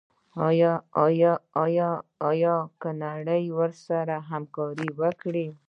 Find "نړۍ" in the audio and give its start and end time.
3.03-3.43